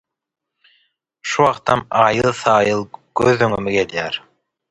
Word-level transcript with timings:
Şu 1.31 1.43
wagtam 1.49 1.83
aýyl-saýyl 2.05 2.83
göz 3.21 3.47
öňüme 3.49 3.77
gelýär. 3.79 4.19